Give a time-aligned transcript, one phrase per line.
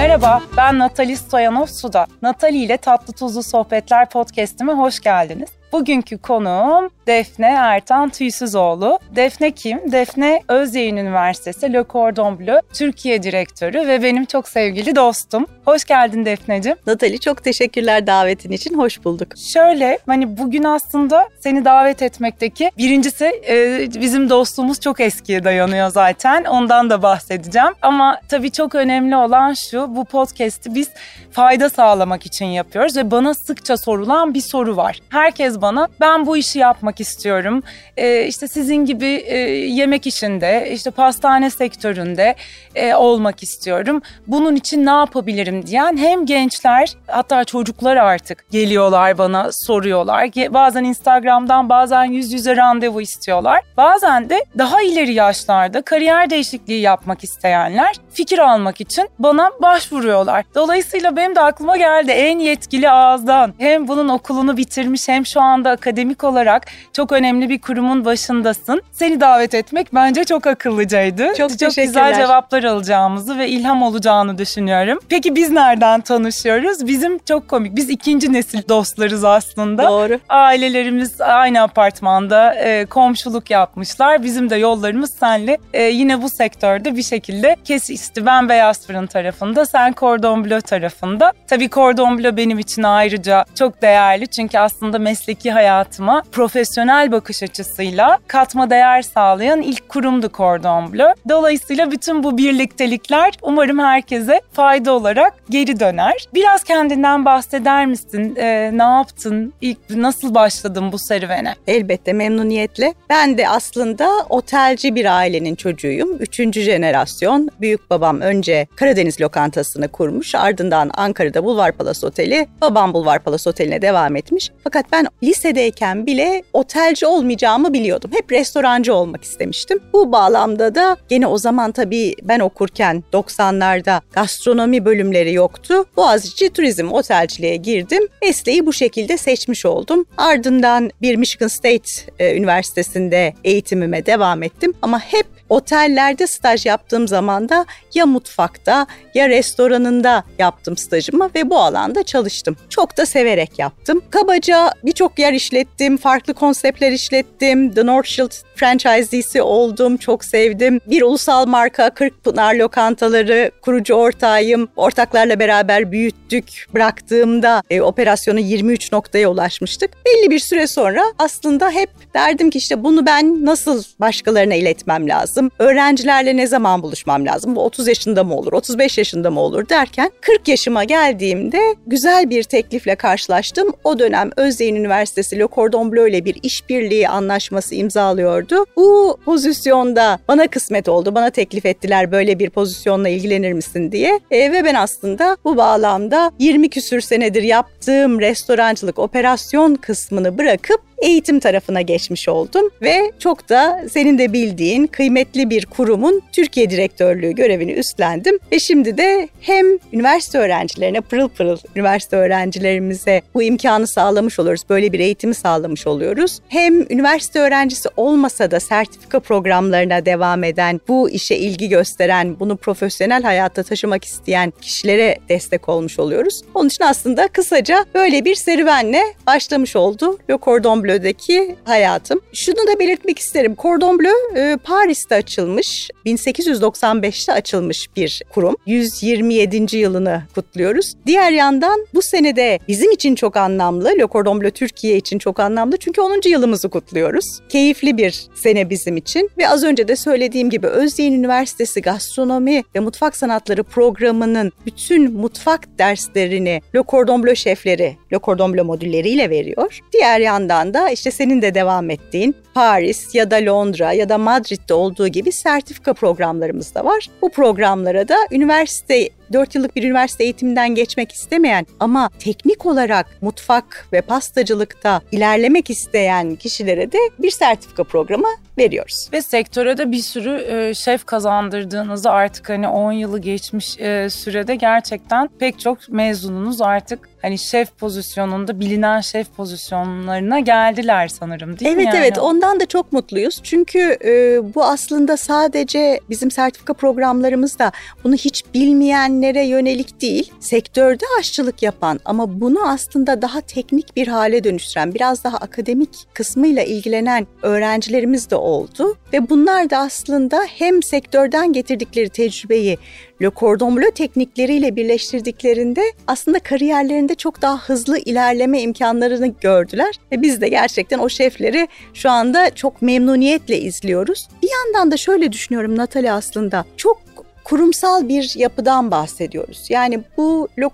[0.00, 2.06] Merhaba, ben Natali Stoyanov Suda.
[2.22, 5.50] Natali ile Tatlı Tuzlu Sohbetler podcast'ime hoş geldiniz.
[5.72, 8.98] Bugünkü konuğum Defne Ertan Tüysüzoğlu.
[9.16, 9.92] Defne kim?
[9.92, 15.46] Defne Özyeğin Üniversitesi Le Cordon Bleu Türkiye Direktörü ve benim çok sevgili dostum.
[15.64, 16.78] Hoş geldin Defneciğim.
[16.86, 18.78] Natali çok teşekkürler davetin için.
[18.78, 19.28] Hoş bulduk.
[19.36, 26.44] Şöyle hani bugün aslında seni davet etmekteki birincisi e, bizim dostluğumuz çok eskiye dayanıyor zaten.
[26.44, 27.74] Ondan da bahsedeceğim.
[27.82, 30.88] Ama tabii çok önemli olan şu bu podcast'i biz
[31.30, 34.98] fayda sağlamak için yapıyoruz ve bana sıkça sorulan bir soru var.
[35.08, 37.62] Herkes bana ben bu işi yapmak istiyorum.
[37.96, 42.34] E, işte sizin gibi e, yemek işinde, işte pastane sektöründe
[42.74, 44.02] e, olmak istiyorum.
[44.26, 50.30] Bunun için ne yapabilirim diyen hem gençler hatta çocuklar artık geliyorlar bana soruyorlar.
[50.54, 53.60] Bazen Instagram'dan bazen yüz yüze randevu istiyorlar.
[53.76, 60.44] Bazen de daha ileri yaşlarda kariyer değişikliği yapmak isteyenler fikir almak için bana başvuruyorlar.
[60.54, 65.70] Dolayısıyla benim de aklıma geldi en yetkili ağızdan hem bunun okulunu bitirmiş hem şu anda
[65.70, 68.82] akademik olarak çok önemli bir kurumun başındasın.
[68.92, 71.28] Seni davet etmek bence çok akıllıcaydı.
[71.38, 74.98] Çok, çok güzel cevaplar alacağımızı ve ilham olacağını düşünüyorum.
[75.08, 76.86] Peki biz nereden tanışıyoruz?
[76.86, 77.76] Bizim çok komik.
[77.76, 79.88] Biz ikinci nesil dostlarız aslında.
[79.88, 80.18] Doğru.
[80.28, 84.22] Ailelerimiz aynı apartmanda e, komşuluk yapmışlar.
[84.22, 87.99] Bizim de yollarımız senle e, yine bu sektörde bir şekilde kesişti.
[88.48, 91.32] Beyaz Fırın tarafında, sen Cordon Bleu tarafında.
[91.48, 94.26] Tabii Cordon Bleu benim için ayrıca çok değerli.
[94.28, 101.08] Çünkü aslında mesleki hayatıma profesyonel bakış açısıyla katma değer sağlayan ilk kurumdu Cordon Bleu.
[101.28, 106.14] Dolayısıyla bütün bu birliktelikler umarım herkese fayda olarak geri döner.
[106.34, 108.34] Biraz kendinden bahseder misin?
[108.36, 109.52] Ee, ne yaptın?
[109.60, 111.54] İlk nasıl başladın bu serüvene?
[111.66, 112.94] Elbette memnuniyetle.
[113.10, 116.16] Ben de aslında otelci bir ailenin çocuğuyum.
[116.16, 117.50] Üçüncü jenerasyon.
[117.60, 120.34] Büyük babam önce Karadeniz lokantasını kurmuş.
[120.34, 124.50] Ardından Ankara'da Bulvar Palas Oteli, babam Bulvar Palas Oteli'ne devam etmiş.
[124.64, 128.10] Fakat ben lisedeyken bile otelci olmayacağımı biliyordum.
[128.14, 129.80] Hep restorancı olmak istemiştim.
[129.92, 135.84] Bu bağlamda da gene o zaman tabii ben okurken 90'larda gastronomi bölümleri yoktu.
[135.96, 138.08] Boğaziçi Turizm Otelciliğe girdim.
[138.22, 140.04] Mesleği bu şekilde seçmiş oldum.
[140.16, 144.74] Ardından bir Michigan State e, Üniversitesi'nde eğitimime devam ettim.
[144.82, 151.58] Ama hep otellerde staj yaptığım zaman da ya mutfakta ya restoranında yaptım stajımı ve bu
[151.58, 152.56] alanda çalıştım.
[152.68, 154.02] Çok da severek yaptım.
[154.10, 157.74] Kabaca birçok yer işlettim, farklı konseptler işlettim.
[157.74, 160.80] The North Shield franchise'isi oldum, çok sevdim.
[160.86, 164.68] Bir ulusal marka Kırkpınar lokantaları kurucu ortağıyım.
[164.76, 166.66] Ortaklarla beraber büyüttük.
[166.74, 169.90] Bıraktığımda e, operasyonu 23 noktaya ulaşmıştık.
[170.06, 175.39] Belli bir süre sonra aslında hep derdim ki işte bunu ben nasıl başkalarına iletmem lazım?
[175.58, 177.56] Öğrencilerle ne zaman buluşmam lazım?
[177.56, 182.42] Bu 30 yaşında mı olur, 35 yaşında mı olur derken 40 yaşıma geldiğimde güzel bir
[182.42, 183.72] teklifle karşılaştım.
[183.84, 188.64] O dönem Özyeğin Üniversitesi Le Cordon Bleu ile bir işbirliği anlaşması imzalıyordu.
[188.76, 191.14] Bu pozisyonda bana kısmet oldu.
[191.14, 194.20] Bana teklif ettiler böyle bir pozisyonla ilgilenir misin diye.
[194.30, 201.40] E, ve ben aslında bu bağlamda 20 küsür senedir yaptığım restorancılık operasyon kısmını bırakıp eğitim
[201.40, 207.72] tarafına geçmiş oldum ve çok da senin de bildiğin kıymetli bir kurumun Türkiye direktörlüğü görevini
[207.72, 214.62] üstlendim ve şimdi de hem üniversite öğrencilerine pırıl pırıl üniversite öğrencilerimize bu imkanı sağlamış oluyoruz.
[214.70, 216.38] Böyle bir eğitimi sağlamış oluyoruz.
[216.48, 223.22] Hem üniversite öğrencisi olmasa da sertifika programlarına devam eden, bu işe ilgi gösteren, bunu profesyonel
[223.22, 226.42] hayata taşımak isteyen kişilere destek olmuş oluyoruz.
[226.54, 232.20] Onun için aslında kısaca böyle bir serüvenle başlamış oldu Le Cordon Bleu'deki hayatım.
[232.32, 233.56] Şunu da belirtmek isterim.
[233.58, 238.56] Cordon Bleu e, Paris'te açılmış, 1895'te açılmış bir kurum.
[238.66, 239.76] 127.
[239.76, 240.94] yılını kutluyoruz.
[241.06, 245.76] Diğer yandan bu senede bizim için çok anlamlı, Le Cordon Bleu Türkiye için çok anlamlı
[245.76, 246.20] çünkü 10.
[246.28, 247.24] yılımızı kutluyoruz.
[247.48, 252.80] Keyifli bir sene bizim için ve az önce de söylediğim gibi Özyeğin Üniversitesi Gastronomi ve
[252.80, 259.80] Mutfak Sanatları programının bütün mutfak derslerini Le Cordon Bleu şefleri, Le Cordon Bleu modülleriyle veriyor.
[259.92, 264.74] Diğer yandan da işte senin de devam ettiğin Paris ya da Londra ya da Madrid'de
[264.74, 267.10] olduğu gibi sertifika programlarımız da var.
[267.22, 273.86] Bu programlara da üniversite 4 yıllık bir üniversite eğitiminden geçmek istemeyen ama teknik olarak mutfak
[273.92, 278.28] ve pastacılıkta ilerlemek isteyen kişilere de bir sertifika programı
[278.58, 279.08] veriyoruz.
[279.12, 284.54] Ve sektöre de bir sürü e, şef kazandırdığınızı artık hani 10 yılı geçmiş e, sürede
[284.54, 291.84] gerçekten pek çok mezununuz artık hani şef pozisyonunda bilinen şef pozisyonlarına geldiler sanırım değil evet,
[291.84, 291.90] mi?
[291.94, 293.40] Evet evet ondan da çok mutluyuz.
[293.42, 297.72] Çünkü e, bu aslında sadece bizim sertifika programlarımızda
[298.04, 304.08] bunu hiç bilmeyen öğretmenlere yönelik değil, sektörde aşçılık yapan ama bunu aslında daha teknik bir
[304.08, 308.96] hale dönüştüren, biraz daha akademik kısmıyla ilgilenen öğrencilerimiz de oldu.
[309.12, 312.78] Ve bunlar da aslında hem sektörden getirdikleri tecrübeyi
[313.22, 319.94] Le Cordon Bleu teknikleriyle birleştirdiklerinde aslında kariyerlerinde çok daha hızlı ilerleme imkanlarını gördüler.
[320.12, 324.28] Ve biz de gerçekten o şefleri şu anda çok memnuniyetle izliyoruz.
[324.42, 327.09] Bir yandan da şöyle düşünüyorum Natalie aslında çok
[327.50, 329.66] kurumsal bir yapıdan bahsediyoruz.
[329.68, 330.70] Yani bu Bleu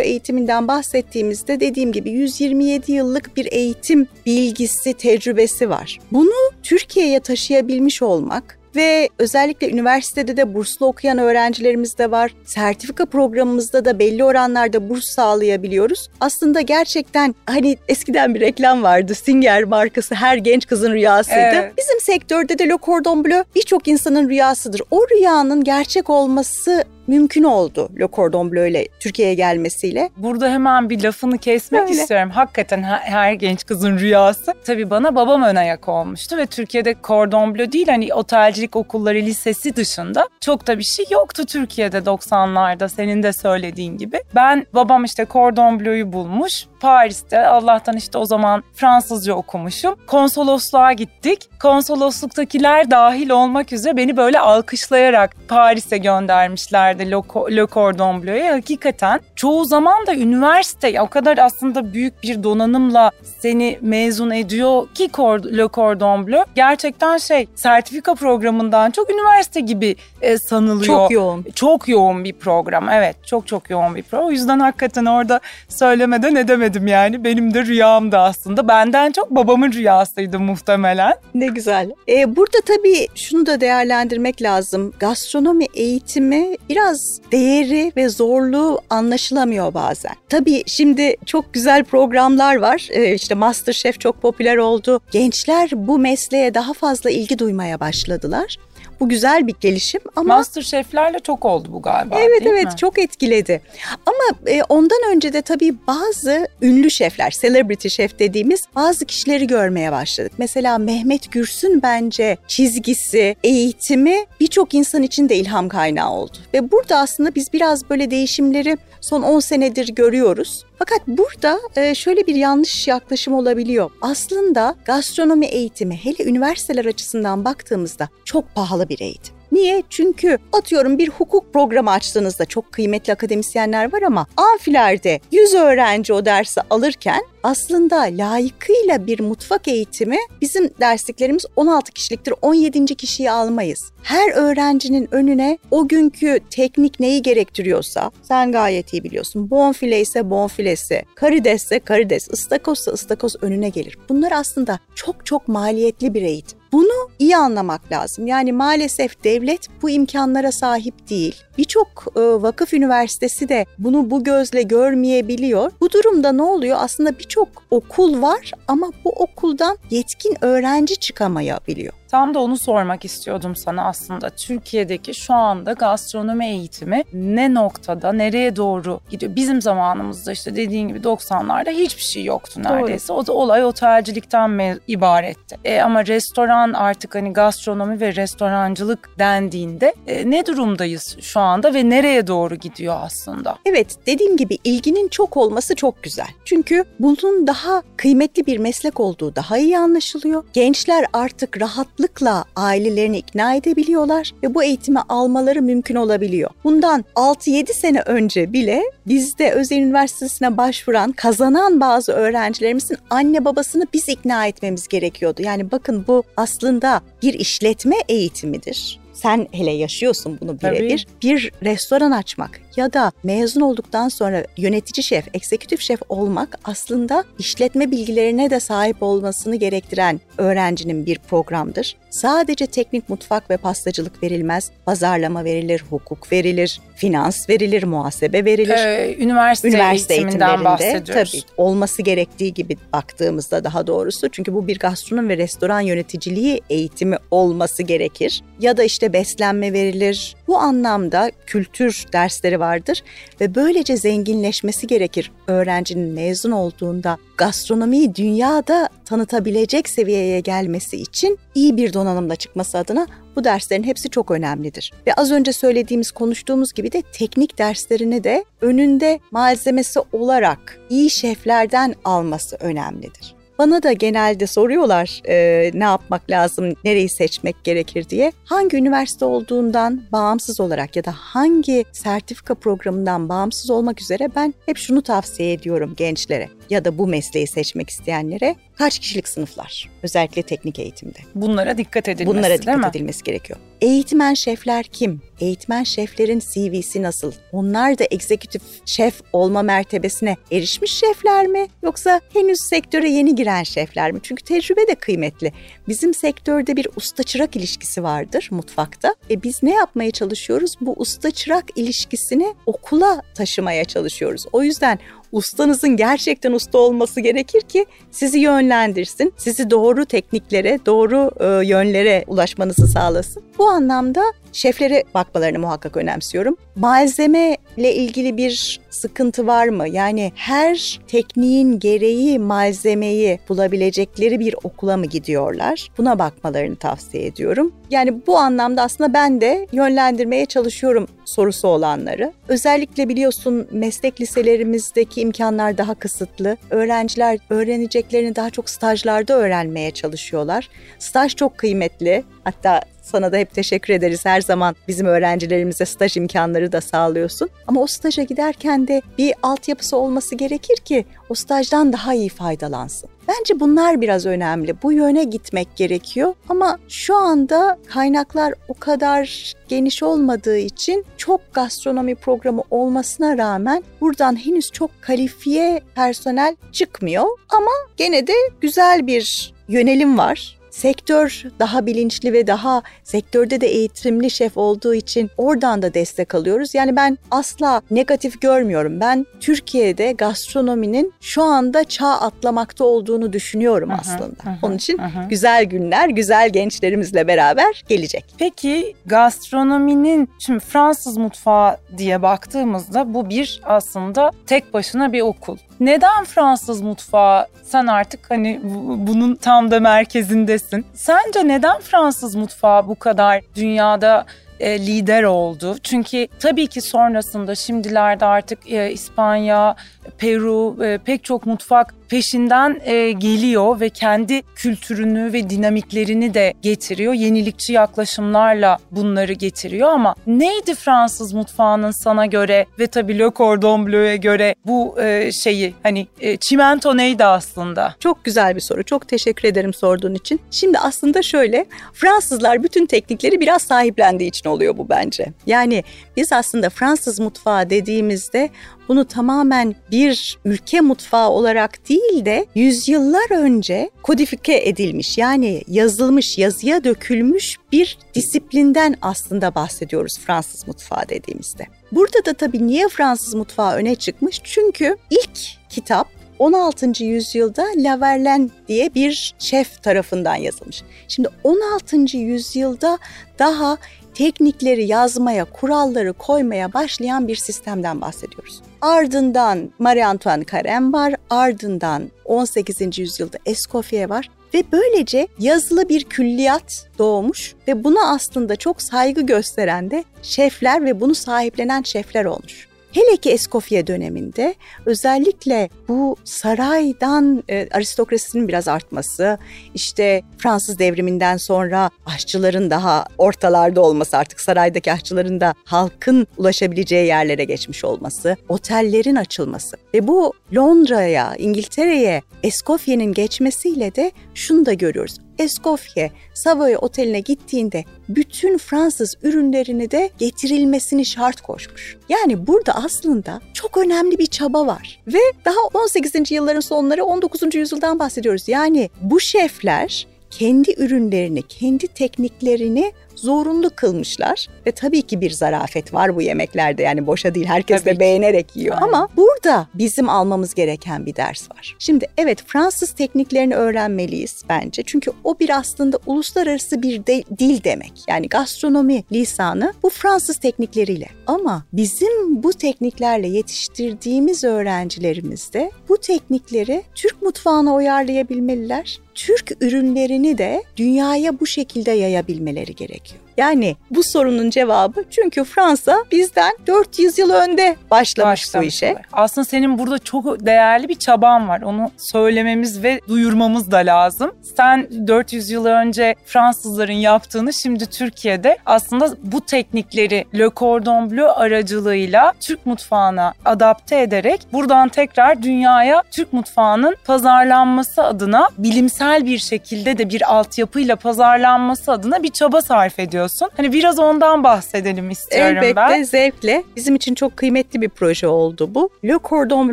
[0.00, 5.98] eğitiminden bahsettiğimizde dediğim gibi 127 yıllık bir eğitim bilgisi, tecrübesi var.
[6.12, 12.34] Bunu Türkiye'ye taşıyabilmiş olmak ve özellikle üniversitede de burslu okuyan öğrencilerimiz de var.
[12.44, 16.10] Sertifika programımızda da belli oranlarda burs sağlayabiliyoruz.
[16.20, 19.14] Aslında gerçekten hani eskiden bir reklam vardı.
[19.14, 21.38] Singer markası her genç kızın rüyasıydı.
[21.40, 21.72] Evet.
[21.78, 24.82] Bizim sektörde de Le Cordon Bleu birçok insanın rüyasıdır.
[24.90, 30.10] O rüyanın gerçek olması mümkün oldu Le Cordon Bleu ile Türkiye'ye gelmesiyle.
[30.16, 31.92] Burada hemen bir lafını kesmek Öyle.
[31.92, 32.30] istiyorum.
[32.30, 34.54] Hakikaten her genç kızın rüyası.
[34.64, 39.76] Tabii bana babam ön ayak olmuştu ve Türkiye'de Cordon Bleu değil hani otelcilik okulları lisesi
[39.76, 44.20] dışında çok da bir şey yoktu Türkiye'de 90'larda senin de söylediğin gibi.
[44.34, 46.66] Ben babam işte Cordon Bleu'yu bulmuş.
[46.80, 49.96] Paris'te Allah'tan işte o zaman Fransızca okumuşum.
[50.06, 51.48] Konsolosluğa gittik.
[51.60, 59.64] Konsolosluktakiler dahil olmak üzere beni böyle alkışlayarak Paris'e göndermişlerdi üniversitelerde Le, Cordon Bleu'ya hakikaten çoğu
[59.64, 65.10] zaman da üniversite o kadar aslında büyük bir donanımla seni mezun ediyor ki
[65.56, 70.86] Le Cordon Bleu gerçekten şey sertifika programından çok üniversite gibi e, sanılıyor.
[70.86, 71.46] Çok yoğun.
[71.54, 74.28] Çok yoğun bir program evet çok çok yoğun bir program.
[74.28, 78.68] O yüzden hakikaten orada söylemeden edemedim yani benim de rüyamdı aslında.
[78.68, 81.14] Benden çok babamın rüyasıydı muhtemelen.
[81.34, 81.90] Ne güzel.
[82.08, 84.92] Ee, burada tabii şunu da değerlendirmek lazım.
[85.00, 90.12] Gastronomi eğitimi biraz biraz değeri ve zorluğu anlaşılamıyor bazen.
[90.28, 92.88] Tabii şimdi çok güzel programlar var.
[92.90, 95.00] Ee, işte Masterchef çok popüler oldu.
[95.10, 98.56] Gençler bu mesleğe daha fazla ilgi duymaya başladılar.
[99.00, 100.36] Bu güzel bir gelişim ama...
[100.36, 102.76] Master şeflerle çok oldu bu galiba Evet evet mi?
[102.76, 103.62] çok etkiledi.
[104.06, 109.92] Ama e, ondan önce de tabii bazı ünlü şefler, celebrity şef dediğimiz bazı kişileri görmeye
[109.92, 110.32] başladık.
[110.38, 116.36] Mesela Mehmet Gürsün bence çizgisi, eğitimi birçok insan için de ilham kaynağı oldu.
[116.54, 120.64] Ve burada aslında biz biraz böyle değişimleri son 10 senedir görüyoruz.
[120.78, 123.90] Fakat burada e, şöyle bir yanlış yaklaşım olabiliyor.
[124.00, 129.38] Aslında gastronomi eğitimi hele üniversiteler açısından baktığımızda çok pahalı bir eğitim.
[129.52, 129.82] Niye?
[129.90, 136.24] Çünkü atıyorum bir hukuk programı açtığınızda çok kıymetli akademisyenler var ama amfilerde 100 öğrenci o
[136.24, 142.94] dersi alırken aslında layıkıyla bir mutfak eğitimi bizim dersliklerimiz 16 kişiliktir 17.
[142.94, 143.92] kişiyi almayız.
[144.02, 149.50] Her öğrencinin önüne o günkü teknik neyi gerektiriyorsa sen gayet iyi biliyorsun.
[149.50, 153.98] Bonfile ise bonfilesi, karidesse karides, ıstakozsa ıstakoz önüne gelir.
[154.08, 156.57] Bunlar aslında çok çok maliyetli bir eğitim.
[156.72, 158.26] Bunu iyi anlamak lazım.
[158.26, 161.36] Yani maalesef devlet bu imkanlara sahip değil.
[161.58, 165.72] Birçok e, vakıf üniversitesi de bunu bu gözle görmeyebiliyor.
[165.80, 166.76] Bu durumda ne oluyor?
[166.80, 171.94] Aslında birçok okul var ama bu okuldan yetkin öğrenci çıkamayabiliyor.
[172.10, 174.30] Tam da onu sormak istiyordum sana aslında.
[174.30, 179.36] Türkiye'deki şu anda gastronomi eğitimi ne noktada, nereye doğru gidiyor?
[179.36, 183.08] Bizim zamanımızda işte dediğin gibi 90'larda hiçbir şey yoktu neredeyse.
[183.08, 183.18] Doğru.
[183.18, 185.56] O da olay otelcilikten ibaretti.
[185.64, 191.90] E, ama restoran artık hani gastronomi ve restorancılık dendiğinde e, ne durumdayız şu anda ve
[191.90, 193.56] nereye doğru gidiyor aslında?
[193.66, 196.28] Evet dediğim gibi ilginin çok olması çok güzel.
[196.44, 200.44] Çünkü bunun daha kıymetli bir meslek olduğu daha iyi anlaşılıyor.
[200.52, 206.50] Gençler artık rahat rahatlıkla ailelerini ikna edebiliyorlar ve bu eğitimi almaları mümkün olabiliyor.
[206.64, 214.08] Bundan 6-7 sene önce bile bizde özel üniversitesine başvuran, kazanan bazı öğrencilerimizin anne babasını biz
[214.08, 215.42] ikna etmemiz gerekiyordu.
[215.42, 221.06] Yani bakın bu aslında bir işletme eğitimidir sen hele yaşıyorsun bunu birebir.
[221.22, 227.90] Bir restoran açmak ya da mezun olduktan sonra yönetici şef, eksekutif şef olmak aslında işletme
[227.90, 231.96] bilgilerine de sahip olmasını gerektiren öğrencinin bir programdır.
[232.10, 234.70] Sadece teknik mutfak ve pastacılık verilmez.
[234.84, 238.76] Pazarlama verilir, hukuk verilir, finans verilir, muhasebe verilir.
[238.76, 241.32] Ee, üniversite, üniversite eğitiminden bahsediyoruz.
[241.32, 244.28] Tabii olması gerektiği gibi baktığımızda daha doğrusu.
[244.28, 248.42] Çünkü bu bir gastronom ve restoran yöneticiliği eğitimi olması gerekir.
[248.60, 250.36] Ya da işte beslenme verilir.
[250.48, 253.02] Bu anlamda kültür dersleri vardır
[253.40, 255.32] ve böylece zenginleşmesi gerekir.
[255.46, 263.44] Öğrencinin mezun olduğunda gastronomiyi dünyada tanıtabilecek seviyeye gelmesi için iyi bir donanımla çıkması adına bu
[263.44, 264.92] derslerin hepsi çok önemlidir.
[265.06, 271.94] Ve az önce söylediğimiz, konuştuğumuz gibi de teknik derslerini de önünde malzemesi olarak iyi şeflerden
[272.04, 273.37] alması önemlidir.
[273.58, 278.32] Bana da genelde soruyorlar e, ne yapmak lazım, nereyi seçmek gerekir diye.
[278.44, 284.76] Hangi üniversite olduğundan bağımsız olarak ya da hangi sertifika programından bağımsız olmak üzere ben hep
[284.76, 290.78] şunu tavsiye ediyorum gençlere ya da bu mesleği seçmek isteyenlere kaç kişilik sınıflar özellikle teknik
[290.78, 291.18] eğitimde.
[291.34, 292.86] Bunlara dikkat edilmesi Bunlara dikkat değil mi?
[292.90, 293.58] edilmesi gerekiyor.
[293.80, 295.22] Eğitmen şefler kim?
[295.40, 297.32] Eğitmen şeflerin CV'si nasıl?
[297.52, 301.66] Onlar da egzekutif şef olma mertebesine erişmiş şefler mi?
[301.82, 304.20] Yoksa henüz sektöre yeni giren şefler mi?
[304.22, 305.52] Çünkü tecrübe de kıymetli.
[305.88, 309.14] Bizim sektörde bir usta çırak ilişkisi vardır mutfakta.
[309.30, 310.74] E biz ne yapmaya çalışıyoruz?
[310.80, 314.46] Bu usta çırak ilişkisini okula taşımaya çalışıyoruz.
[314.52, 314.98] O yüzden
[315.32, 322.86] ustanızın gerçekten usta olması gerekir ki sizi yönlendirsin, sizi doğru tekniklere, doğru e, yönlere ulaşmanızı
[322.86, 323.42] sağlasın.
[323.58, 326.56] Bu anlamda şeflere bakmalarını muhakkak önemsiyorum.
[326.76, 329.88] Malzeme ile ilgili bir sıkıntı var mı?
[329.88, 335.88] Yani her tekniğin gereği malzemeyi bulabilecekleri bir okula mı gidiyorlar?
[335.98, 337.72] Buna bakmalarını tavsiye ediyorum.
[337.90, 342.32] Yani bu anlamda aslında ben de yönlendirmeye çalışıyorum sorusu olanları.
[342.48, 346.56] Özellikle biliyorsun meslek liselerimizdeki imkanlar daha kısıtlı.
[346.70, 350.68] Öğrenciler öğreneceklerini daha çok stajlarda öğrenmeye çalışıyorlar.
[350.98, 352.24] Staj çok kıymetli.
[352.44, 354.26] Hatta sana da hep teşekkür ederiz.
[354.26, 357.48] Her zaman bizim öğrencilerimize staj imkanları da sağlıyorsun.
[357.66, 363.10] Ama o staja giderken de bir altyapısı olması gerekir ki o stajdan daha iyi faydalansın.
[363.28, 364.82] Bence bunlar biraz önemli.
[364.82, 366.34] Bu yöne gitmek gerekiyor.
[366.48, 374.46] Ama şu anda kaynaklar o kadar geniş olmadığı için çok gastronomi programı olmasına rağmen buradan
[374.46, 377.26] henüz çok kalifiye personel çıkmıyor.
[377.48, 384.30] Ama gene de güzel bir yönelim var sektör daha bilinçli ve daha sektörde de eğitimli
[384.30, 386.74] şef olduğu için oradan da destek alıyoruz.
[386.74, 389.00] Yani ben asla negatif görmüyorum.
[389.00, 394.42] Ben Türkiye'de gastronominin şu anda çağ atlamakta olduğunu düşünüyorum Aha, aslında.
[394.50, 395.26] aha, Onun için aha.
[395.30, 398.24] güzel günler, güzel gençlerimizle beraber gelecek.
[398.38, 405.56] Peki gastronominin şimdi Fransız mutfağı diye baktığımızda bu bir aslında tek başına bir okul.
[405.80, 410.86] Neden Fransız mutfağı sen artık hani bu- bunun tam da merkezindesin.
[410.94, 414.24] Sence neden Fransız mutfağı bu kadar dünyada
[414.60, 415.76] e, lider oldu?
[415.82, 419.76] Çünkü tabii ki sonrasında şimdilerde artık e, İspanya,
[420.18, 427.12] Peru e, pek çok mutfak peşinden e, geliyor ve kendi kültürünü ve dinamiklerini de getiriyor.
[427.12, 434.16] Yenilikçi yaklaşımlarla bunları getiriyor ama neydi Fransız mutfağının sana göre ve tabii Le Cordon Bleu'ye
[434.16, 436.06] göre bu e, şeyi hani
[436.40, 437.94] çimento neydi aslında?
[438.00, 438.82] Çok güzel bir soru.
[438.82, 440.40] Çok teşekkür ederim sorduğun için.
[440.50, 445.26] Şimdi aslında şöyle, Fransızlar bütün teknikleri biraz sahiplendiği için oluyor bu bence.
[445.46, 445.84] Yani
[446.16, 448.50] biz aslında Fransız mutfağı dediğimizde
[448.88, 456.84] bunu tamamen bir ülke mutfağı olarak değil de yüzyıllar önce kodifike edilmiş yani yazılmış, yazıya
[456.84, 461.66] dökülmüş bir disiplinden aslında bahsediyoruz Fransız mutfağı dediğimizde.
[461.92, 464.40] Burada da tabii niye Fransız mutfağı öne çıkmış?
[464.44, 467.04] Çünkü ilk kitap 16.
[467.04, 470.82] yüzyılda La Verlaine diye bir şef tarafından yazılmış.
[471.08, 472.16] Şimdi 16.
[472.16, 472.98] yüzyılda
[473.38, 473.76] daha
[474.14, 478.62] teknikleri yazmaya, kuralları koymaya başlayan bir sistemden bahsediyoruz.
[478.80, 482.98] Ardından Marie Antoine Carême var, ardından 18.
[482.98, 489.90] yüzyılda Escoffier var ve böylece yazılı bir külliyat doğmuş ve buna aslında çok saygı gösteren
[489.90, 492.68] de şefler ve bunu sahiplenen şefler olmuş.
[492.92, 494.54] Hele ki Escoffier döneminde
[494.86, 499.38] özellikle bu saraydan e, aristokrasinin biraz artması,
[499.74, 507.44] işte Fransız devriminden sonra aşçıların daha ortalarda olması artık saraydaki aşçıların da halkın ulaşabileceği yerlere
[507.44, 515.18] geçmiş olması, otellerin açılması ve bu Londra'ya, İngiltere'ye Escoffier'in geçmesiyle de şunu da görüyoruz.
[515.38, 521.96] Escoffier Savoy Oteli'ne gittiğinde bütün Fransız ürünlerini de getirilmesini şart koşmuş.
[522.08, 525.02] Yani burada aslında çok önemli bir çaba var.
[525.06, 526.30] Ve daha 18.
[526.30, 527.54] yılların sonları 19.
[527.54, 528.48] yüzyıldan bahsediyoruz.
[528.48, 534.46] Yani bu şefler kendi ürünlerini, kendi tekniklerini zorunlu kılmışlar.
[534.66, 538.00] Ve tabii ki bir zarafet var bu yemeklerde yani boşa değil herkes Tabii de ki.
[538.00, 538.74] beğenerek yiyor.
[538.80, 538.88] Aynen.
[538.92, 541.76] Ama burada bizim almamız gereken bir ders var.
[541.78, 544.82] Şimdi evet Fransız tekniklerini öğrenmeliyiz bence.
[544.86, 547.92] Çünkü o bir aslında uluslararası bir de- dil demek.
[548.08, 551.06] Yani gastronomi lisanı bu Fransız teknikleriyle.
[551.26, 558.98] Ama bizim bu tekniklerle yetiştirdiğimiz öğrencilerimiz de bu teknikleri Türk mutfağına uyarlayabilmeliler.
[559.18, 563.22] Türk ürünlerini de dünyaya bu şekilde yayabilmeleri gerekiyor.
[563.38, 568.96] Yani bu sorunun cevabı çünkü Fransa bizden 400 yıl önde başlamış bu işe.
[569.12, 571.62] Aslında senin burada çok değerli bir çaban var.
[571.62, 574.34] Onu söylememiz ve duyurmamız da lazım.
[574.56, 582.32] Sen 400 yıl önce Fransızların yaptığını şimdi Türkiye'de aslında bu teknikleri Le Cordon Bleu aracılığıyla
[582.40, 590.10] Türk mutfağına adapte ederek buradan tekrar dünyaya Türk mutfağının pazarlanması adına bilimsel bir şekilde de
[590.10, 593.50] bir altyapıyla pazarlanması adına bir çaba sarf ediyorsun.
[593.56, 596.02] Hani biraz ondan bahsedelim istiyorum Elbette ben.
[596.02, 596.64] zevkle.
[596.76, 598.90] Bizim için çok kıymetli bir proje oldu bu.
[599.04, 599.72] Le Cordon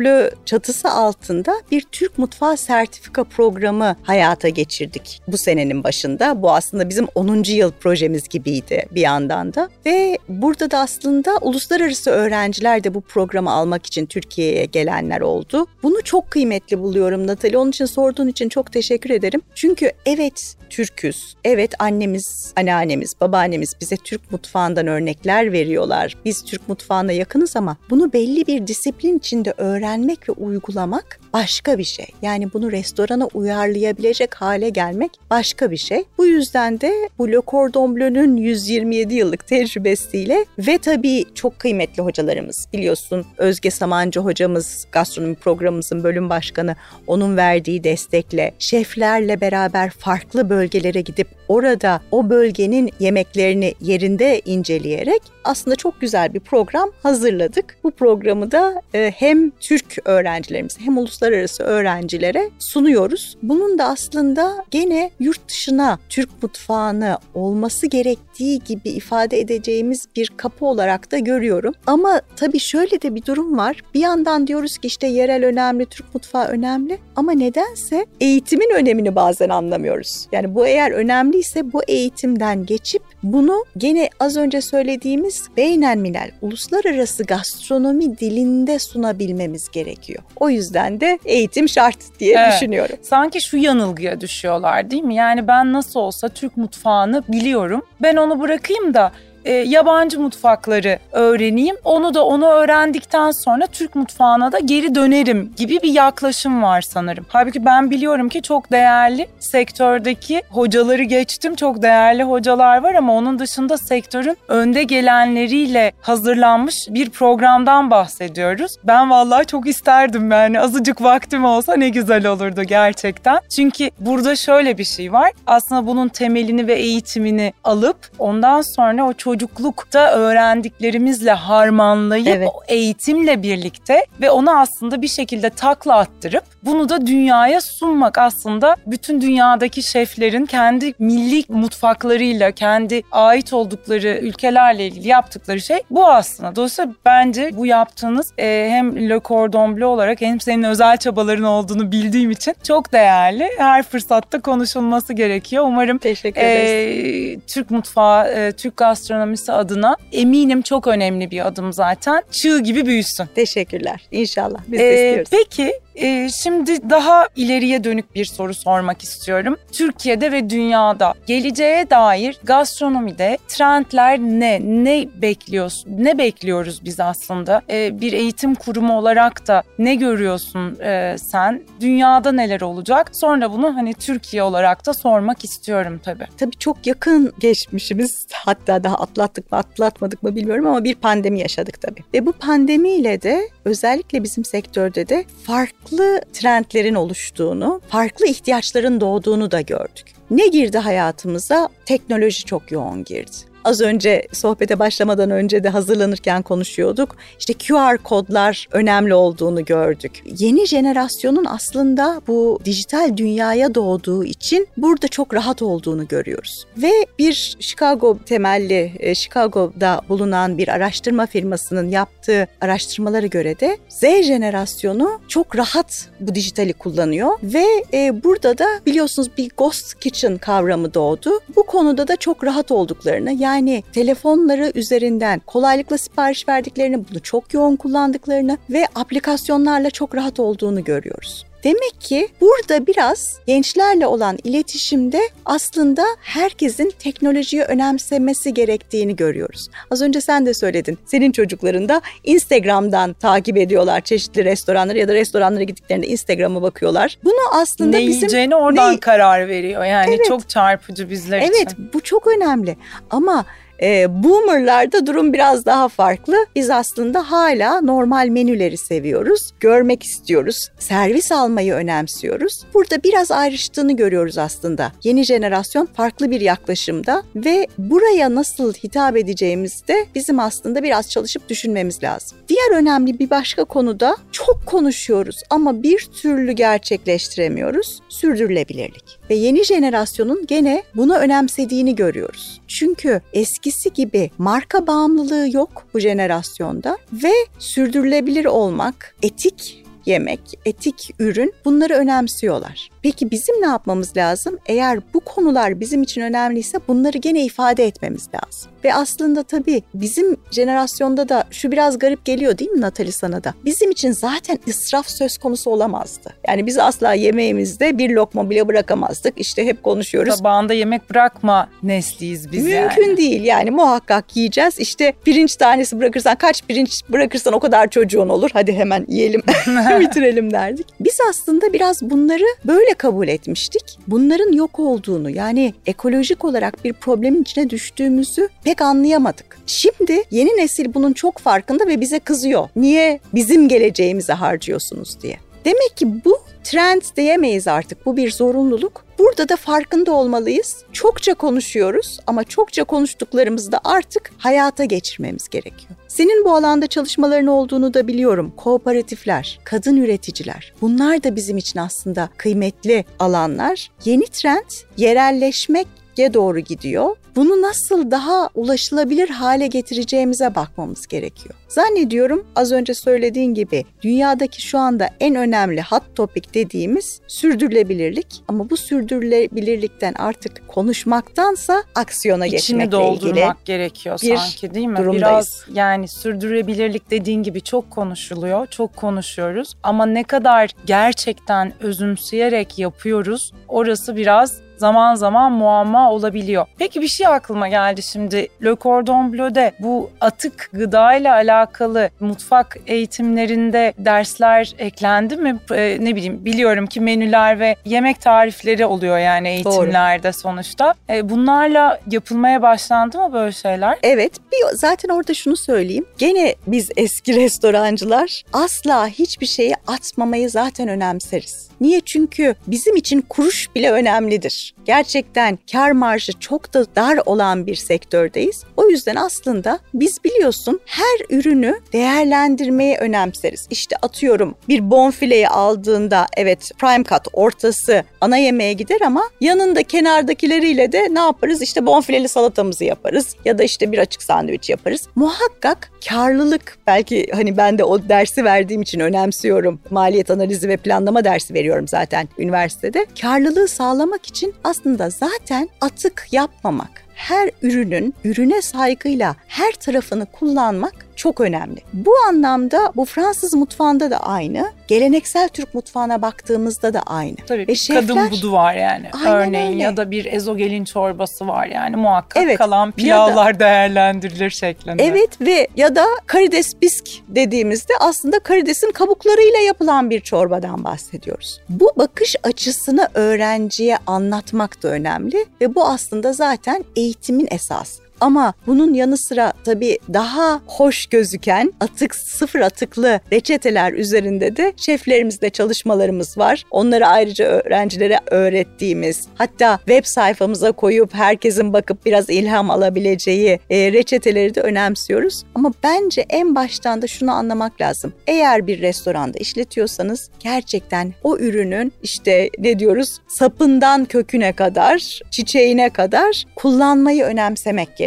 [0.00, 6.42] Bleu çatısı altında bir Türk Mutfağı Sertifika Programı hayata geçirdik bu senenin başında.
[6.42, 7.42] Bu aslında bizim 10.
[7.42, 9.68] yıl projemiz gibiydi bir yandan da.
[9.86, 15.66] Ve burada da aslında uluslararası öğrenciler de bu programı almak için Türkiye'ye gelenler oldu.
[15.82, 17.58] Bunu çok kıymetli buluyorum Natali.
[17.58, 19.40] Onun için sorduğun için çok teşekkür ederim.
[19.54, 21.34] Çünkü evet Türküz.
[21.44, 26.16] Evet annemiz, anneannemiz, babaannemiz bize Türk mutfağından örnekler veriyorlar.
[26.24, 31.84] Biz Türk mutfağına yakınız ama bunu belli bir disiplin içinde öğrenmek ve uygulamak başka bir
[31.84, 32.06] şey.
[32.22, 36.04] Yani bunu restorana uyarlayabilecek hale gelmek başka bir şey.
[36.18, 42.68] Bu yüzden de bu Le Cordon Bleu'nun 127 yıllık tecrübesiyle ve tabii çok kıymetli hocalarımız
[42.72, 46.76] biliyorsun Özge Samancı hocamız gastronomi programımızın bölüm başkanı
[47.06, 52.90] onun verdiği destekle şeflerle beraber farklı bölgelere gidip orada o bölgenin
[53.36, 57.76] yemeklerini yerinde inceleyerek aslında çok güzel bir program hazırladık.
[57.84, 63.36] Bu programı da e, hem Türk öğrencilerimize hem uluslararası öğrencilere sunuyoruz.
[63.42, 70.66] Bunun da aslında gene yurt dışına Türk mutfağını olması gerektiği gibi ifade edeceğimiz bir kapı
[70.66, 71.74] olarak da görüyorum.
[71.86, 73.82] Ama tabii şöyle de bir durum var.
[73.94, 79.48] Bir yandan diyoruz ki işte yerel önemli, Türk mutfağı önemli ama nedense eğitimin önemini bazen
[79.48, 80.26] anlamıyoruz.
[80.32, 83.02] Yani bu eğer önemliyse bu eğitimden geçip
[83.32, 90.22] bunu gene az önce söylediğimiz beynelmilel uluslararası gastronomi dilinde sunabilmemiz gerekiyor.
[90.36, 92.52] O yüzden de eğitim şart diye Evet.
[92.52, 92.96] düşünüyorum.
[93.02, 95.14] sanki şu yanılgıya düşüyorlar değil mi?
[95.14, 97.82] Yani ben nasıl olsa Türk mutfağını biliyorum.
[98.02, 99.12] Ben onu bırakayım da
[99.46, 101.76] e, yabancı mutfakları öğreneyim.
[101.84, 107.26] Onu da onu öğrendikten sonra Türk mutfağına da geri dönerim gibi bir yaklaşım var sanırım.
[107.28, 111.54] Halbuki ben biliyorum ki çok değerli sektördeki hocaları geçtim.
[111.54, 118.72] Çok değerli hocalar var ama onun dışında sektörün önde gelenleriyle hazırlanmış bir programdan bahsediyoruz.
[118.84, 123.40] Ben vallahi çok isterdim yani azıcık vaktim olsa ne güzel olurdu gerçekten.
[123.56, 125.32] Çünkü burada şöyle bir şey var.
[125.46, 132.48] Aslında bunun temelini ve eğitimini alıp ondan sonra o çocuklukta öğrendiklerimizle harmanlayıp Evet.
[132.54, 138.76] o eğitimle birlikte ve onu aslında bir şekilde takla attırıp bunu da dünyaya sunmak aslında
[138.86, 146.56] bütün dünyadaki şeflerin kendi milli mutfaklarıyla, kendi ait oldukları ülkelerle ilgili yaptıkları şey bu aslında.
[146.56, 151.92] Dolayısıyla bence bu yaptığınız e, hem Le Cordon Bleu olarak hem senin özel çabaların olduğunu
[151.92, 153.48] bildiğim için çok değerli.
[153.58, 155.64] Her fırsatta konuşulması gerekiyor.
[155.66, 156.70] Umarım Teşekkür ederiz.
[156.70, 158.76] ee, Türk mutfağı, e, Türk
[159.26, 162.22] gastronomisi adına eminim çok önemli bir adım zaten.
[162.30, 163.26] Çığ gibi büyüsün.
[163.34, 164.00] Teşekkürler.
[164.10, 164.58] İnşallah.
[164.68, 165.28] Biz Ee, istiyoruz.
[165.30, 169.56] peki e, şimdi daha ileriye dönük bir soru sormak istiyorum.
[169.72, 174.60] Türkiye'de ve dünyada geleceğe dair gastronomide trendler ne?
[174.62, 175.90] Ne bekliyorsun?
[175.98, 177.62] Ne bekliyoruz biz aslında?
[177.70, 181.62] Ee, bir eğitim kurumu olarak da ne görüyorsun e, sen?
[181.80, 183.10] Dünyada neler olacak?
[183.12, 186.26] Sonra bunu hani Türkiye olarak da sormak istiyorum tabii.
[186.38, 191.80] Tabii çok yakın geçmişimiz hatta daha atlattık mı atlatmadık mı bilmiyorum ama bir pandemi yaşadık
[191.80, 192.00] tabii.
[192.14, 195.85] Ve bu pandemiyle de özellikle bizim sektörde de farklı
[196.32, 200.16] trendlerin oluştuğunu, farklı ihtiyaçların doğduğunu da gördük.
[200.30, 201.68] Ne girdi hayatımıza?
[201.86, 203.36] Teknoloji çok yoğun girdi.
[203.66, 207.16] Az önce sohbete başlamadan önce de hazırlanırken konuşuyorduk.
[207.38, 210.22] İşte QR kodlar önemli olduğunu gördük.
[210.38, 216.66] Yeni jenerasyonun aslında bu dijital dünyaya doğduğu için burada çok rahat olduğunu görüyoruz.
[216.76, 224.02] Ve bir Chicago temelli, e, Chicago'da bulunan bir araştırma firmasının yaptığı araştırmalara göre de Z
[224.02, 230.94] jenerasyonu çok rahat bu dijitali kullanıyor ve e, burada da biliyorsunuz bir ghost kitchen kavramı
[230.94, 231.30] doğdu.
[231.56, 233.55] Bu konuda da çok rahat olduklarını yani
[233.92, 241.46] telefonları üzerinden kolaylıkla sipariş verdiklerini, bunu çok yoğun kullandıklarını ve aplikasyonlarla çok rahat olduğunu görüyoruz.
[241.66, 249.68] Demek ki burada biraz gençlerle olan iletişimde aslında herkesin teknolojiyi önemsemesi gerektiğini görüyoruz.
[249.90, 250.98] Az önce sen de söyledin.
[251.06, 257.18] Senin çocukların da Instagram'dan takip ediyorlar çeşitli restoranları ya da restoranlara gittiklerinde Instagram'a bakıyorlar.
[257.24, 258.12] Bunu aslında ne bizim...
[258.12, 259.00] yiyeceğini oradan ne...
[259.00, 259.84] karar veriyor.
[259.84, 260.26] Yani evet.
[260.28, 261.64] çok çarpıcı bizler evet, için.
[261.66, 262.76] Evet bu çok önemli
[263.10, 263.44] ama
[263.82, 266.36] e, boomerlarda durum biraz daha farklı.
[266.56, 269.50] Biz aslında hala normal menüleri seviyoruz.
[269.60, 270.68] Görmek istiyoruz.
[270.78, 272.62] Servis almayı önemsiyoruz.
[272.74, 274.92] Burada biraz ayrıştığını görüyoruz aslında.
[275.04, 282.02] Yeni jenerasyon farklı bir yaklaşımda ve buraya nasıl hitap edeceğimizde bizim aslında biraz çalışıp düşünmemiz
[282.02, 282.38] lazım.
[282.48, 288.00] Diğer önemli bir başka konuda çok konuşuyoruz ama bir türlü gerçekleştiremiyoruz.
[288.08, 289.18] Sürdürülebilirlik.
[289.30, 292.60] Ve yeni jenerasyonun gene bunu önemsediğini görüyoruz.
[292.68, 301.52] Çünkü eskisi gibi marka bağımlılığı yok bu jenerasyonda ve sürdürülebilir olmak, etik yemek, etik ürün
[301.64, 302.90] bunları önemsiyorlar.
[303.02, 304.58] Peki bizim ne yapmamız lazım?
[304.66, 308.70] Eğer bu konular bizim için önemliyse bunları gene ifade etmemiz lazım.
[308.84, 313.54] Ve aslında tabii bizim jenerasyonda da şu biraz garip geliyor değil mi Natali sana da?
[313.64, 316.34] Bizim için zaten israf söz konusu olamazdı.
[316.48, 319.40] Yani biz asla yemeğimizde bir lokma bile bırakamazdık.
[319.40, 320.36] İşte hep konuşuyoruz.
[320.36, 323.16] Tabağında yemek bırakma nesliyiz biz Mümkün yani.
[323.16, 324.78] değil yani muhakkak yiyeceğiz.
[324.78, 328.50] İşte pirinç tanesi bırakırsan kaç pirinç bırakırsan o kadar çocuğun olur.
[328.52, 329.42] Hadi hemen yiyelim
[330.00, 330.86] bitirelim derdik.
[331.00, 333.98] Biz aslında biraz bunları böyle kabul etmiştik.
[334.08, 339.58] Bunların yok olduğunu yani ekolojik olarak bir problemin içine düştüğümüzü pek anlayamadık.
[339.66, 342.68] Şimdi yeni nesil bunun çok farkında ve bize kızıyor.
[342.76, 345.45] Niye bizim geleceğimizi harcıyorsunuz diye.
[345.66, 348.06] Demek ki bu trend diyemeyiz artık.
[348.06, 349.04] Bu bir zorunluluk.
[349.18, 350.84] Burada da farkında olmalıyız.
[350.92, 355.90] Çokça konuşuyoruz ama çokça konuştuklarımızı da artık hayata geçirmemiz gerekiyor.
[356.08, 358.52] Senin bu alanda çalışmaların olduğunu da biliyorum.
[358.56, 360.72] Kooperatifler, kadın üreticiler.
[360.80, 363.90] Bunlar da bizim için aslında kıymetli alanlar.
[364.04, 365.86] Yeni trend yerelleşmek
[366.34, 367.16] doğru gidiyor.
[367.36, 371.54] Bunu nasıl daha ulaşılabilir hale getireceğimize bakmamız gerekiyor.
[371.68, 378.70] Zannediyorum az önce söylediğin gibi dünyadaki şu anda en önemli hot topic dediğimiz sürdürülebilirlik ama
[378.70, 384.96] bu sürdürülebilirlikten artık konuşmaktansa aksiyona İçini geçmekle doldurmak gerekiyor bir sanki değil mi?
[384.96, 385.22] Durumdayız.
[385.22, 393.52] Biraz yani sürdürülebilirlik dediğin gibi çok konuşuluyor, çok konuşuyoruz ama ne kadar gerçekten özümseyerek yapıyoruz
[393.68, 396.66] orası biraz zaman zaman muamma olabiliyor.
[396.78, 398.48] Peki bir şey aklıma geldi şimdi.
[398.64, 405.58] Le Cordon Bleu'de bu atık gıda ile alakalı mutfak eğitimlerinde dersler eklendi mi?
[405.72, 410.40] Ee, ne bileyim biliyorum ki menüler ve yemek tarifleri oluyor yani eğitimlerde Doğru.
[410.40, 410.94] sonuçta.
[411.10, 413.98] Ee, bunlarla yapılmaya başlandı mı böyle şeyler?
[414.02, 414.32] Evet.
[414.52, 416.06] Bir, zaten orada şunu söyleyeyim.
[416.18, 421.68] Gene biz eski restorancılar asla hiçbir şeyi atmamayı zaten önemseriz.
[421.80, 422.00] Niye?
[422.00, 424.65] Çünkü bizim için kuruş bile önemlidir.
[424.84, 428.64] Gerçekten kar marjı çok da dar olan bir sektördeyiz.
[428.86, 433.66] O yüzden aslında biz biliyorsun her ürünü değerlendirmeye önemseriz.
[433.70, 440.92] İşte atıyorum bir bonfileyi aldığında evet prime cut ortası ana yemeğe gider ama yanında kenardakileriyle
[440.92, 441.62] de ne yaparız?
[441.62, 445.08] İşte bonfileli salatamızı yaparız ya da işte bir açık sandviç yaparız.
[445.14, 449.80] Muhakkak karlılık belki hani ben de o dersi verdiğim için önemsiyorum.
[449.90, 453.06] Maliyet analizi ve planlama dersi veriyorum zaten üniversitede.
[453.22, 461.40] Karlılığı sağlamak için aslında zaten atık yapmamak her ürünün ürüne saygıyla her tarafını kullanmak çok
[461.40, 461.80] önemli.
[461.92, 467.36] Bu anlamda bu Fransız mutfağında da aynı, geleneksel Türk mutfağına baktığımızda da aynı.
[467.46, 469.82] Tabii Ve şefler, kadın budu var yani örneğin öyle.
[469.82, 475.04] ya da bir ezogelin çorbası var yani muhakkak evet, kalan pilavlar da, değerlendirilir şeklinde.
[475.04, 481.60] Evet ve ya da karides bisk dediğimizde aslında karidesin kabuklarıyla yapılan bir çorbadan bahsediyoruz.
[481.68, 488.05] Bu bakış açısını öğrenciye anlatmak da önemli ve bu aslında zaten eğitimin esası.
[488.20, 495.50] Ama bunun yanı sıra tabii daha hoş gözüken atık sıfır atıklı reçeteler üzerinde de şeflerimizle
[495.50, 496.62] çalışmalarımız var.
[496.70, 504.54] Onları ayrıca öğrencilere öğrettiğimiz hatta web sayfamıza koyup herkesin bakıp biraz ilham alabileceği e, reçeteleri
[504.54, 505.42] de önemsiyoruz.
[505.54, 508.12] Ama bence en baştan da şunu anlamak lazım.
[508.26, 516.44] Eğer bir restoranda işletiyorsanız gerçekten o ürünün işte ne diyoruz sapından köküne kadar, çiçeğine kadar
[516.56, 518.05] kullanmayı önemsemek gerekiyor.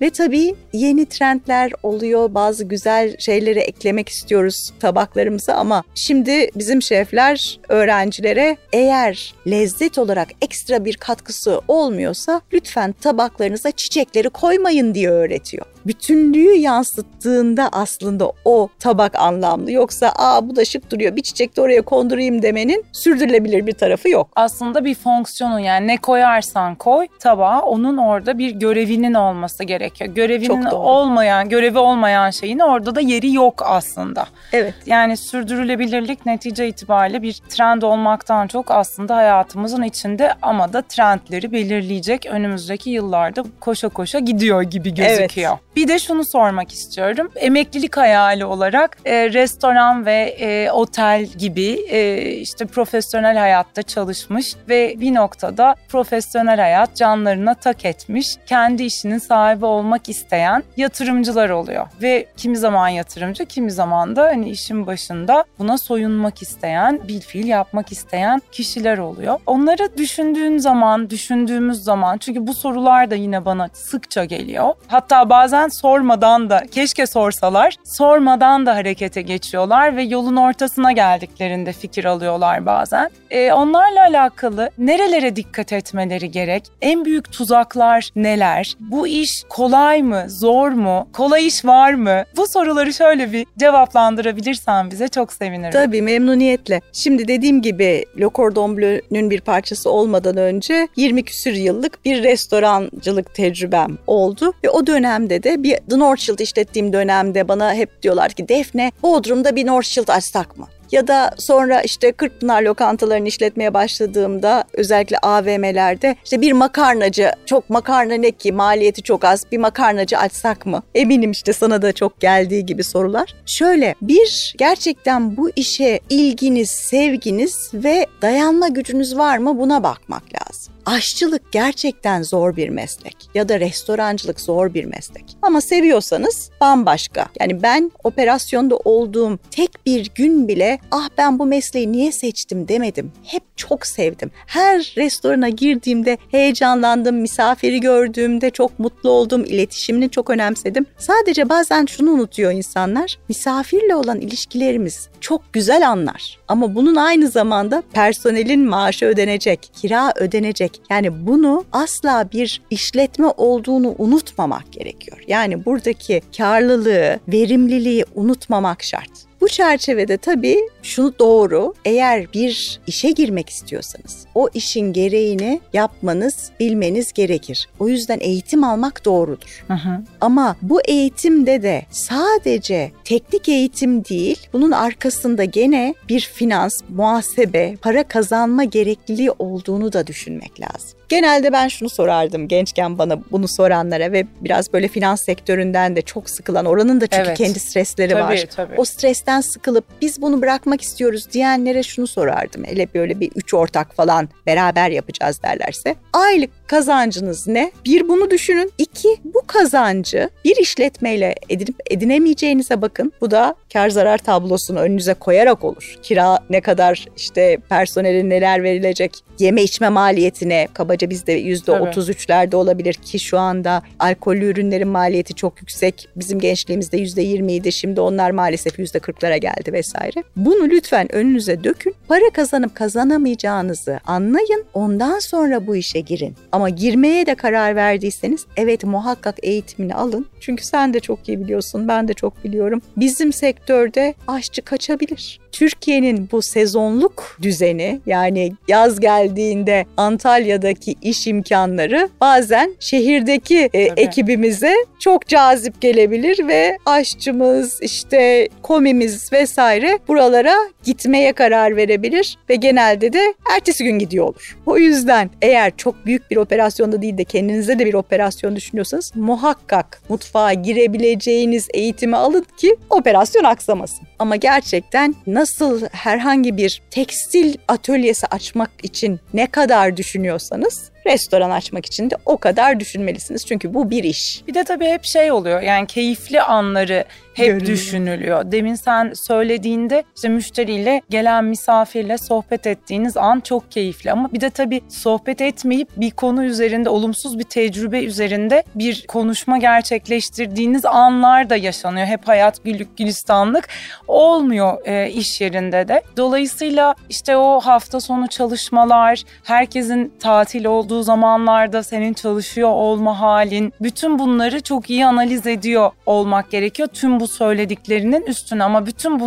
[0.00, 2.34] Ve tabii yeni trendler oluyor.
[2.34, 10.84] Bazı güzel şeyleri eklemek istiyoruz tabaklarımıza ama şimdi bizim şefler öğrencilere eğer lezzet olarak ekstra
[10.84, 19.72] bir katkısı olmuyorsa lütfen tabaklarınıza çiçekleri koymayın diye öğretiyor bütünlüğü yansıttığında aslında o tabak anlamlı.
[19.72, 24.08] Yoksa aa bu da şık duruyor bir çiçek de oraya kondurayım demenin sürdürülebilir bir tarafı
[24.08, 24.28] yok.
[24.36, 30.10] Aslında bir fonksiyonu yani ne koyarsan koy tabağa onun orada bir görevinin olması gerekiyor.
[30.14, 34.26] Görevinin olmayan, görevi olmayan şeyin orada da yeri yok aslında.
[34.52, 34.74] Evet.
[34.86, 42.26] Yani sürdürülebilirlik netice itibariyle bir trend olmaktan çok aslında hayatımızın içinde ama da trendleri belirleyecek
[42.26, 45.50] önümüzdeki yıllarda koşa koşa gidiyor gibi gözüküyor.
[45.50, 45.76] Evet.
[45.76, 47.30] Bir de şunu sormak istiyorum.
[47.36, 54.94] Emeklilik hayali olarak e, restoran ve e, otel gibi e, işte profesyonel hayatta çalışmış ve
[55.00, 61.86] bir noktada profesyonel hayat canlarına tak etmiş, kendi işinin sahibi olmak isteyen yatırımcılar oluyor.
[62.02, 67.92] Ve kimi zaman yatırımcı, kimi zaman da hani işin başında buna soyunmak isteyen, bilfiil yapmak
[67.92, 69.38] isteyen kişiler oluyor.
[69.46, 74.74] Onları düşündüğün zaman, düşündüğümüz zaman çünkü bu sorular da yine bana sıkça geliyor.
[74.86, 82.04] Hatta bazen sormadan da keşke sorsalar sormadan da harekete geçiyorlar ve yolun ortasına geldiklerinde fikir
[82.04, 83.10] alıyorlar bazen.
[83.30, 86.64] E, onlarla alakalı nerelere dikkat etmeleri gerek?
[86.82, 88.76] En büyük tuzaklar neler?
[88.80, 90.24] Bu iş kolay mı?
[90.28, 91.08] Zor mu?
[91.12, 92.24] Kolay iş var mı?
[92.36, 95.70] Bu soruları şöyle bir cevaplandırabilirsen bize çok sevinirim.
[95.70, 96.80] Tabii memnuniyetle.
[96.92, 103.34] Şimdi dediğim gibi Le Cordon Bleu'nun bir parçası olmadan önce 20 küsür yıllık bir restorancılık
[103.34, 108.30] tecrübem oldu ve o dönemde de bir The North Shield işlettiğim dönemde bana hep diyorlar
[108.32, 110.66] ki Defne Bodrum'da bir North Shield açsak mı?
[110.92, 118.14] Ya da sonra işte Kırkpınar lokantalarını işletmeye başladığımda özellikle AVM'lerde işte bir makarnacı çok makarna
[118.14, 120.82] ne ki maliyeti çok az bir makarnacı açsak mı?
[120.94, 123.34] Eminim işte sana da çok geldiği gibi sorular.
[123.46, 130.77] Şöyle bir gerçekten bu işe ilginiz, sevginiz ve dayanma gücünüz var mı buna bakmak lazım
[130.88, 135.24] aşçılık gerçekten zor bir meslek ya da restorancılık zor bir meslek.
[135.42, 137.26] Ama seviyorsanız bambaşka.
[137.40, 143.12] Yani ben operasyonda olduğum tek bir gün bile ah ben bu mesleği niye seçtim demedim.
[143.24, 144.30] Hep çok sevdim.
[144.46, 150.86] Her restorana girdiğimde heyecanlandım, misafiri gördüğümde çok mutlu oldum, iletişimini çok önemsedim.
[150.98, 153.18] Sadece bazen şunu unutuyor insanlar.
[153.28, 156.38] Misafirle olan ilişkilerimiz çok güzel anlar.
[156.48, 160.80] Ama bunun aynı zamanda personelin maaşı ödenecek, kira ödenecek.
[160.90, 165.18] Yani bunu asla bir işletme olduğunu unutmamak gerekiyor.
[165.28, 169.27] Yani buradaki karlılığı, verimliliği unutmamak şart.
[169.40, 177.12] Bu çerçevede tabii şunu doğru, eğer bir işe girmek istiyorsanız o işin gereğini yapmanız, bilmeniz
[177.12, 177.68] gerekir.
[177.78, 179.64] O yüzden eğitim almak doğrudur.
[179.68, 180.04] Hı hı.
[180.20, 188.02] Ama bu eğitimde de sadece teknik eğitim değil, bunun arkasında gene bir finans, muhasebe, para
[188.04, 190.97] kazanma gerekliliği olduğunu da düşünmek lazım.
[191.08, 196.30] Genelde ben şunu sorardım gençken bana bunu soranlara ve biraz böyle finans sektöründen de çok
[196.30, 197.38] sıkılan oranın da çünkü evet.
[197.38, 198.44] kendi stresleri tabii, var.
[198.56, 198.74] Tabii.
[198.76, 202.64] O stresten sıkılıp biz bunu bırakmak istiyoruz diyenlere şunu sorardım.
[202.64, 205.94] Hele böyle bir üç ortak falan beraber yapacağız derlerse.
[206.12, 207.72] Aylık kazancınız ne?
[207.84, 208.72] Bir bunu düşünün.
[208.78, 213.12] İki bu kazancı bir işletmeyle edinip edinemeyeceğinize bakın.
[213.20, 215.96] Bu da kar zarar tablosunu önünüze koyarak olur.
[216.02, 222.56] Kira ne kadar işte personelin neler verilecek, yeme içme maliyetine kabaca bizde yüzde otuz üçlerde
[222.56, 226.08] olabilir ki şu anda alkollü ürünlerin maliyeti çok yüksek.
[226.16, 230.22] Bizim gençliğimizde yüzde yirmiydi şimdi onlar maalesef yüzde kırklara geldi vesaire.
[230.36, 231.94] Bunu lütfen önünüze dökün.
[232.08, 234.64] Para kazanıp kazanamayacağınızı anlayın.
[234.74, 236.34] Ondan sonra bu işe girin.
[236.52, 240.26] Ama girmeye de karar verdiyseniz evet muhakkak eğitimini alın.
[240.40, 242.82] Çünkü sen de çok iyi biliyorsun, ben de çok biliyorum.
[242.96, 245.40] Bizim sektörde aşçı kaçabilir.
[245.52, 255.26] Türkiye'nin bu sezonluk düzeni yani yaz geldiğinde Antalya'daki iş imkanları bazen şehirdeki e, ekibimize çok
[255.26, 263.84] cazip gelebilir ve aşçımız işte komimiz vesaire buralara gitmeye karar verebilir ve genelde de ertesi
[263.84, 264.56] gün gidiyor olur.
[264.66, 270.02] O yüzden eğer çok büyük bir operasyonda değil de kendinize de bir operasyon düşünüyorsanız muhakkak
[270.08, 274.07] mutfağa girebileceğiniz eğitimi alın ki operasyon aksamasın.
[274.18, 282.10] Ama gerçekten nasıl herhangi bir tekstil atölyesi açmak için ne kadar düşünüyorsanız restoran açmak için
[282.10, 283.46] de o kadar düşünmelisiniz.
[283.46, 284.42] Çünkü bu bir iş.
[284.48, 287.66] Bir de tabii hep şey oluyor yani keyifli anları hep Görünüyor.
[287.66, 288.52] düşünülüyor.
[288.52, 294.50] Demin sen söylediğinde işte müşteriyle gelen misafirle sohbet ettiğiniz an çok keyifli ama bir de
[294.50, 301.56] tabii sohbet etmeyip bir konu üzerinde olumsuz bir tecrübe üzerinde bir konuşma gerçekleştirdiğiniz anlar da
[301.56, 302.06] yaşanıyor.
[302.06, 303.68] Hep hayat güllük gülistanlık
[304.08, 306.02] olmuyor e, iş yerinde de.
[306.16, 314.18] Dolayısıyla işte o hafta sonu çalışmalar, herkesin tatil olduğu zamanlarda senin çalışıyor olma halin, bütün
[314.18, 316.88] bunları çok iyi analiz ediyor olmak gerekiyor.
[316.92, 319.20] Tüm bu söylediklerinin üstüne ama bütün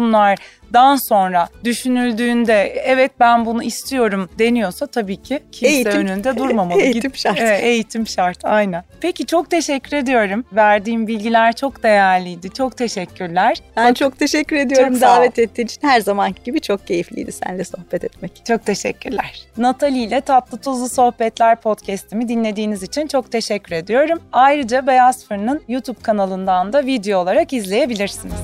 [0.74, 5.92] bunlardan sonra düşünüldüğünde evet ben bunu istiyorum deniyorsa tabii ki kimse Eğitim.
[5.94, 6.82] önünde durmamalı.
[6.82, 7.40] Eğitim şart.
[7.40, 8.84] Evet, eğitim şart aynen.
[9.02, 10.46] Peki çok teşekkür ediyorum.
[10.54, 12.54] Verdiğim bilgiler çok değerliydi.
[12.54, 13.58] Çok teşekkürler.
[13.78, 15.82] Ben çok teşekkür ediyorum Çok davet ettiğin için.
[15.88, 18.46] Her zamanki gibi çok keyifliydi seninle sohbet etmek.
[18.48, 19.42] Çok teşekkürler.
[19.58, 24.20] Natali ile Tatlı Tuzlu Sohbetler podcast'imi dinlediğiniz için çok teşekkür ediyorum.
[24.32, 28.36] Ayrıca Beyaz Fırın'ın YouTube kanalından da video olarak izleyebilirsiniz.